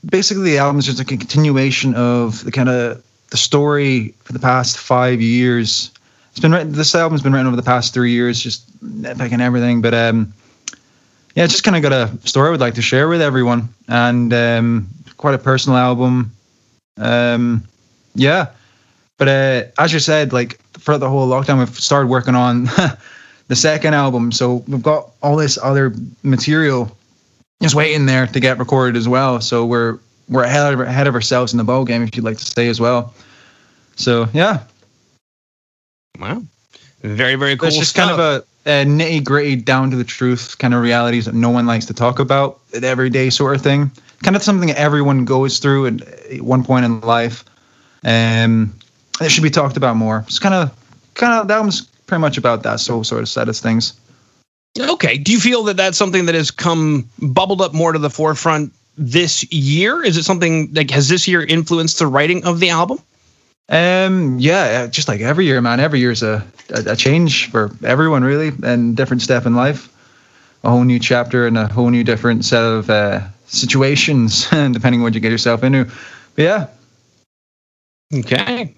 basically, 0.08 0.50
the 0.50 0.58
album 0.58 0.78
is 0.78 0.86
just 0.86 1.00
a 1.00 1.04
continuation 1.04 1.94
of 1.94 2.44
the 2.44 2.52
kind 2.52 2.68
of 2.68 3.02
the 3.30 3.36
story 3.36 4.14
for 4.24 4.32
the 4.32 4.38
past 4.38 4.78
five 4.78 5.20
years. 5.20 5.90
It's 6.30 6.40
been 6.40 6.52
written. 6.52 6.72
This 6.72 6.94
album's 6.94 7.22
been 7.22 7.32
written 7.32 7.46
over 7.46 7.56
the 7.56 7.62
past 7.62 7.94
three 7.94 8.12
years, 8.12 8.40
just 8.40 8.70
nitpicking 8.84 9.40
everything. 9.40 9.80
But 9.80 9.94
um, 9.94 10.32
yeah, 11.34 11.44
it's 11.44 11.52
just 11.52 11.64
kind 11.64 11.76
of 11.76 11.82
got 11.82 11.92
a 11.92 12.28
story 12.28 12.48
I 12.48 12.50
would 12.50 12.60
like 12.60 12.74
to 12.74 12.82
share 12.82 13.08
with 13.08 13.22
everyone, 13.22 13.68
and 13.88 14.32
um, 14.32 14.88
quite 15.16 15.34
a 15.34 15.38
personal 15.38 15.78
album. 15.78 16.32
Um, 16.98 17.64
yeah, 18.14 18.48
but 19.16 19.28
uh, 19.28 19.62
as 19.78 19.92
you 19.92 20.00
said, 20.00 20.32
like 20.32 20.60
for 20.78 20.98
the 20.98 21.08
whole 21.08 21.28
lockdown, 21.28 21.58
we've 21.58 21.68
started 21.78 22.08
working 22.08 22.34
on 22.34 22.68
the 23.50 23.56
second 23.56 23.94
album. 23.94 24.30
So 24.30 24.62
we've 24.68 24.82
got 24.82 25.10
all 25.22 25.36
this 25.36 25.58
other 25.60 25.92
material 26.22 26.96
just 27.60 27.74
waiting 27.74 28.06
there 28.06 28.28
to 28.28 28.40
get 28.40 28.58
recorded 28.58 28.96
as 28.96 29.08
well. 29.08 29.40
So 29.40 29.66
we're 29.66 29.98
we're 30.28 30.44
ahead 30.44 30.72
of, 30.72 30.80
ahead 30.80 31.08
of 31.08 31.14
ourselves 31.16 31.52
in 31.52 31.58
the 31.58 31.64
ball 31.64 31.84
game, 31.84 32.04
if 32.04 32.14
you'd 32.14 32.24
like 32.24 32.38
to 32.38 32.44
say 32.44 32.68
as 32.68 32.80
well. 32.80 33.12
So 33.96 34.28
yeah. 34.32 34.62
Wow. 36.20 36.44
Very 37.02 37.34
very 37.34 37.56
cool. 37.56 37.66
It's 37.66 37.76
just 37.76 37.90
stuff. 37.90 38.10
kind 38.10 38.20
of 38.20 38.44
a, 38.66 38.70
a 38.70 38.84
nitty 38.84 39.24
gritty, 39.24 39.56
down 39.56 39.90
to 39.90 39.96
the 39.96 40.04
truth 40.04 40.56
kind 40.58 40.72
of 40.72 40.80
realities 40.80 41.24
that 41.24 41.34
no 41.34 41.50
one 41.50 41.66
likes 41.66 41.86
to 41.86 41.94
talk 41.94 42.20
about, 42.20 42.60
an 42.72 42.84
everyday 42.84 43.30
sort 43.30 43.56
of 43.56 43.62
thing. 43.62 43.90
Kind 44.22 44.36
of 44.36 44.44
something 44.44 44.68
that 44.68 44.78
everyone 44.78 45.24
goes 45.24 45.58
through 45.58 45.86
at 45.88 46.40
one 46.40 46.62
point 46.62 46.84
in 46.84 47.00
life. 47.00 47.44
Um, 48.04 48.72
it 49.20 49.30
should 49.30 49.42
be 49.42 49.50
talked 49.50 49.76
about 49.76 49.96
more. 49.96 50.22
It's 50.28 50.38
kind 50.38 50.54
of 50.54 50.70
kind 51.14 51.32
of 51.32 51.48
that 51.48 51.64
was 51.64 51.90
pretty 52.10 52.20
much 52.20 52.36
about 52.36 52.64
that 52.64 52.80
so 52.80 53.02
sort 53.02 53.22
of 53.22 53.28
set 53.28 53.48
of 53.48 53.56
things. 53.56 53.94
Okay. 54.78 55.16
Do 55.16 55.32
you 55.32 55.40
feel 55.40 55.62
that 55.64 55.76
that's 55.76 55.96
something 55.96 56.26
that 56.26 56.34
has 56.34 56.50
come 56.50 57.08
bubbled 57.20 57.62
up 57.62 57.72
more 57.72 57.92
to 57.92 57.98
the 57.98 58.10
forefront 58.10 58.72
this 58.98 59.50
year? 59.52 60.04
Is 60.04 60.16
it 60.16 60.24
something 60.24 60.72
like 60.74 60.90
has 60.90 61.08
this 61.08 61.26
year 61.26 61.42
influenced 61.42 61.98
the 62.00 62.06
writing 62.06 62.44
of 62.44 62.60
the 62.60 62.70
album? 62.70 62.98
Um, 63.68 64.38
yeah, 64.40 64.88
just 64.88 65.06
like 65.06 65.20
every 65.20 65.46
year, 65.46 65.60
man. 65.60 65.78
Every 65.78 66.00
year's 66.00 66.22
a, 66.24 66.44
a, 66.70 66.90
a 66.90 66.96
change 66.96 67.48
for 67.50 67.70
everyone, 67.84 68.24
really, 68.24 68.50
and 68.64 68.96
different 68.96 69.22
step 69.22 69.46
in 69.46 69.54
life. 69.54 69.88
A 70.64 70.70
whole 70.70 70.82
new 70.82 70.98
chapter 70.98 71.46
and 71.46 71.56
a 71.56 71.68
whole 71.68 71.90
new 71.90 72.02
different 72.02 72.44
set 72.44 72.62
of 72.62 72.90
uh, 72.90 73.20
situations, 73.46 74.50
depending 74.50 75.00
on 75.00 75.02
what 75.02 75.14
you 75.14 75.20
get 75.20 75.30
yourself 75.30 75.62
into. 75.62 75.84
But 76.34 76.42
yeah. 76.42 76.66
Okay. 78.12 78.74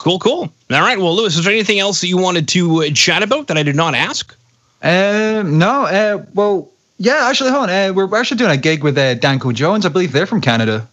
Cool, 0.00 0.18
cool. 0.18 0.50
All 0.70 0.80
right. 0.80 0.98
Well, 0.98 1.14
Lewis, 1.14 1.36
is 1.36 1.44
there 1.44 1.52
anything 1.52 1.78
else 1.78 2.00
that 2.00 2.06
you 2.06 2.16
wanted 2.16 2.48
to 2.48 2.84
uh, 2.84 2.90
chat 2.94 3.22
about 3.22 3.48
that 3.48 3.58
I 3.58 3.62
did 3.62 3.76
not 3.76 3.94
ask? 3.94 4.34
Um, 4.82 5.58
no. 5.58 5.84
Uh, 5.84 6.24
well, 6.32 6.70
yeah. 6.96 7.28
Actually, 7.28 7.50
hold 7.50 7.64
on. 7.64 7.70
Uh, 7.70 7.92
we're, 7.94 8.18
actually 8.18 8.38
doing 8.38 8.50
a 8.50 8.56
gig 8.56 8.82
with 8.82 8.96
uh, 8.96 9.12
Danko 9.12 9.52
Jones. 9.52 9.84
I 9.84 9.90
believe 9.90 10.12
they're 10.12 10.24
from 10.24 10.40
Canada. 10.40 10.88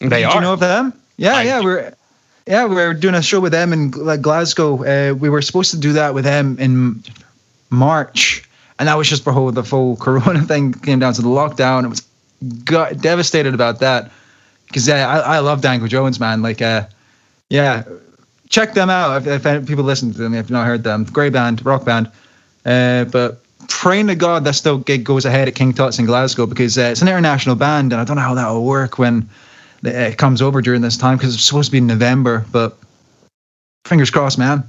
They 0.00 0.08
did 0.08 0.24
are. 0.24 0.34
you 0.36 0.40
know 0.40 0.54
of 0.54 0.60
them? 0.60 0.94
Yeah, 1.18 1.36
I 1.36 1.42
yeah. 1.42 1.60
We're 1.60 1.94
yeah 2.46 2.64
we're 2.64 2.94
doing 2.94 3.14
a 3.14 3.20
show 3.20 3.40
with 3.40 3.52
them 3.52 3.74
in 3.74 3.90
like 3.90 4.22
Glasgow. 4.22 4.82
Uh, 4.82 5.14
we 5.14 5.28
were 5.28 5.42
supposed 5.42 5.70
to 5.72 5.78
do 5.78 5.92
that 5.92 6.14
with 6.14 6.24
them 6.24 6.56
in 6.58 7.04
March, 7.68 8.48
and 8.78 8.88
that 8.88 8.96
was 8.96 9.06
just 9.06 9.22
before 9.22 9.52
the 9.52 9.64
full 9.64 9.96
Corona 10.06 10.40
thing 10.40 10.72
came 10.72 10.98
down 10.98 11.12
to 11.12 11.20
the 11.20 11.28
lockdown. 11.28 11.84
It 11.84 11.88
was 11.88 12.96
devastated 13.02 13.52
about 13.52 13.80
that 13.80 14.10
because 14.66 14.88
yeah, 14.88 15.06
I, 15.06 15.36
I 15.36 15.38
love 15.40 15.60
Danko 15.60 15.88
Jones, 15.88 16.18
man. 16.18 16.40
Like 16.40 16.62
uh 16.62 16.86
yeah, 17.50 17.84
check 18.48 18.74
them 18.74 18.90
out 18.90 19.26
if, 19.26 19.46
if 19.46 19.66
people 19.66 19.84
listen 19.84 20.12
to 20.12 20.18
them. 20.18 20.34
If 20.34 20.46
you've 20.46 20.50
not 20.50 20.66
heard 20.66 20.84
them, 20.84 21.04
great 21.04 21.32
band, 21.32 21.64
rock 21.64 21.84
band. 21.84 22.10
Uh, 22.64 23.04
but 23.04 23.42
praying 23.68 24.08
to 24.08 24.14
God 24.14 24.44
that 24.44 24.54
still 24.54 24.78
gig 24.78 25.04
goes 25.04 25.24
ahead 25.24 25.48
at 25.48 25.54
King 25.54 25.72
Tut's 25.72 25.98
in 25.98 26.06
Glasgow 26.06 26.46
because 26.46 26.76
uh, 26.78 26.82
it's 26.82 27.02
an 27.02 27.08
international 27.08 27.56
band, 27.56 27.92
and 27.92 28.00
I 28.00 28.04
don't 28.04 28.16
know 28.16 28.22
how 28.22 28.34
that 28.34 28.48
will 28.50 28.64
work 28.64 28.98
when 28.98 29.28
it 29.82 30.18
comes 30.18 30.42
over 30.42 30.60
during 30.62 30.82
this 30.82 30.96
time 30.96 31.16
because 31.16 31.34
it's 31.34 31.44
supposed 31.44 31.66
to 31.66 31.72
be 31.72 31.78
in 31.78 31.86
November. 31.86 32.44
But 32.50 32.76
fingers 33.84 34.10
crossed, 34.10 34.38
man. 34.38 34.68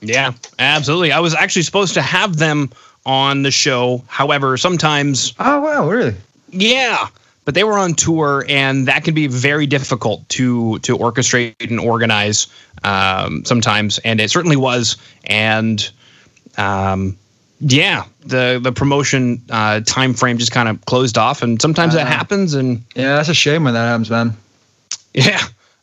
Yeah, 0.00 0.32
absolutely. 0.58 1.12
I 1.12 1.20
was 1.20 1.34
actually 1.34 1.62
supposed 1.62 1.94
to 1.94 2.02
have 2.02 2.36
them 2.36 2.70
on 3.04 3.42
the 3.42 3.50
show. 3.50 4.04
However, 4.06 4.56
sometimes. 4.56 5.34
Oh 5.38 5.60
wow, 5.60 5.88
really? 5.88 6.14
Yeah 6.50 7.08
but 7.48 7.54
they 7.54 7.64
were 7.64 7.78
on 7.78 7.94
tour, 7.94 8.44
and 8.46 8.86
that 8.88 9.04
can 9.04 9.14
be 9.14 9.26
very 9.26 9.66
difficult 9.66 10.28
to 10.28 10.78
to 10.80 10.98
orchestrate 10.98 11.54
and 11.66 11.80
organize 11.80 12.46
um, 12.84 13.42
sometimes, 13.46 13.96
and 14.00 14.20
it 14.20 14.30
certainly 14.30 14.56
was. 14.56 14.98
And 15.24 15.88
um, 16.58 17.16
yeah, 17.60 18.04
the 18.20 18.60
the 18.62 18.70
promotion 18.70 19.40
uh, 19.48 19.80
time 19.80 20.12
frame 20.12 20.36
just 20.36 20.52
kind 20.52 20.68
of 20.68 20.84
closed 20.84 21.16
off, 21.16 21.40
and 21.40 21.58
sometimes 21.58 21.94
uh, 21.94 22.04
that 22.04 22.06
happens. 22.06 22.52
And 22.52 22.84
yeah, 22.94 23.16
that's 23.16 23.30
a 23.30 23.34
shame 23.34 23.64
when 23.64 23.72
that 23.72 23.86
happens, 23.86 24.10
man. 24.10 24.36
Yeah. 25.14 25.40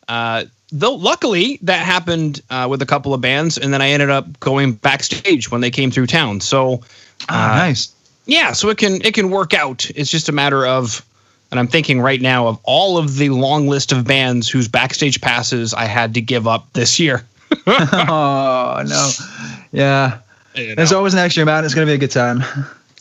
Uh, 0.08 0.44
though 0.72 0.94
luckily 0.94 1.58
that 1.64 1.84
happened 1.84 2.44
uh, 2.52 2.68
with 2.70 2.84
a 2.84 2.86
couple 2.86 3.12
of 3.12 3.22
bands, 3.22 3.58
and 3.58 3.74
then 3.74 3.82
I 3.82 3.90
ended 3.90 4.12
up 4.12 4.40
going 4.40 4.74
backstage 4.74 5.50
when 5.50 5.62
they 5.62 5.72
came 5.72 5.90
through 5.90 6.06
town. 6.06 6.42
So, 6.42 6.74
oh, 6.74 6.82
nice. 7.28 7.92
Yeah, 8.28 8.52
so 8.52 8.70
it 8.70 8.78
can 8.78 9.02
it 9.04 9.16
can 9.16 9.32
work 9.32 9.56
out. 9.56 9.90
It's 9.96 10.12
just 10.12 10.30
a 10.30 10.32
matter 10.32 10.64
of 10.64 11.04
and 11.52 11.60
I'm 11.60 11.68
thinking 11.68 12.02
right 12.02 12.22
now 12.22 12.48
of 12.48 12.60
all 12.64 12.98
of 12.98 13.18
the 13.18 13.30
long 13.30 13.68
list 13.68 13.92
of 13.92 14.06
bands 14.06 14.50
whose 14.50 14.68
backstage 14.68 15.22
passes 15.22 15.74
I 15.74 15.86
had 15.86 16.14
to 16.16 16.22
give 16.22 16.48
up 16.48 16.72
this 16.74 17.00
year. 17.00 17.26
oh 17.68 18.84
no, 18.86 19.10
yeah. 19.72 20.20
You 20.56 20.70
know. 20.70 20.76
There's 20.76 20.94
always 20.94 21.14
an 21.14 21.20
extra 21.20 21.44
amount. 21.44 21.66
It's 21.66 21.76
gonna 21.76 21.88
be 21.88 21.94
a 21.94 21.98
good 21.98 22.12
time. 22.12 22.44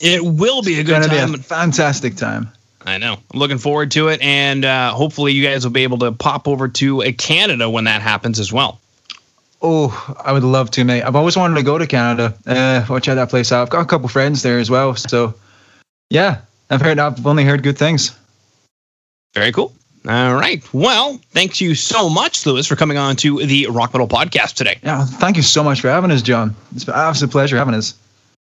It 0.01 0.25
will 0.25 0.63
be 0.63 0.81
a 0.81 0.85
good 0.85 0.99
it's 0.99 1.07
time. 1.07 1.33
Be 1.33 1.39
a 1.39 1.43
fantastic 1.43 2.17
time. 2.17 2.51
I 2.87 2.99
know. 2.99 3.17
I'm 3.33 3.39
looking 3.39 3.59
forward 3.59 3.91
to 3.93 4.09
it, 4.09 4.21
and 4.21 4.65
uh, 4.65 4.93
hopefully 4.93 5.33
you 5.33 5.43
guys 5.43 5.65
will 5.65 5.73
be 5.73 5.85
able 5.85 5.99
to 5.99 6.13
pop 6.13 6.47
over 6.47 6.69
to 6.69 7.03
uh, 7.03 7.13
Canada 7.17 7.71
when 7.71 7.85
that 7.85 8.03
happens 8.03 8.39
as 8.39 8.53
well. 8.53 8.81
Oh, 9.63 10.15
I 10.23 10.33
would 10.33 10.45
love 10.45 10.71
to, 10.73 10.85
mate. 10.85 11.03
I've 11.03 11.17
always 11.17 11.37
wanted 11.37 11.55
to 11.55 11.63
go 11.63 11.79
to 11.79 11.87
Canada. 11.87 12.35
Uh, 12.47 12.85
watch 12.89 13.09
out 13.09 13.15
that 13.15 13.31
place 13.31 13.51
out. 13.51 13.63
I've 13.63 13.71
got 13.71 13.81
a 13.81 13.87
couple 13.87 14.09
friends 14.09 14.43
there 14.43 14.59
as 14.59 14.71
well. 14.71 14.95
So, 14.95 15.33
yeah, 16.11 16.43
I've 16.69 16.83
heard. 16.83 16.99
I've 16.99 17.27
only 17.27 17.45
heard 17.45 17.63
good 17.63 17.79
things. 17.79 18.15
Very 19.35 19.53
cool. 19.53 19.73
All 20.07 20.35
right. 20.35 20.63
Well, 20.75 21.19
thank 21.31 21.61
you 21.61 21.75
so 21.75 22.11
much, 22.11 22.45
Lewis, 22.45 22.67
for 22.67 22.77
coming 22.77 22.99
on 22.99 23.17
to 23.17 23.45
the 23.45 23.69
Rock 23.69 23.95
Metal 23.95 24.07
Podcast 24.07 24.55
today. 24.55 24.79
Yeah, 24.83 25.05
thank 25.07 25.37
you 25.37 25.43
so 25.43 25.65
much 25.65 25.81
for 25.81 25.89
having 25.89 26.11
us, 26.11 26.21
Jon. 26.21 26.55
It's 26.75 26.87
an 26.87 26.93
absolute 26.95 27.31
pleasure 27.31 27.57
having 27.57 27.75
us. 27.75 27.95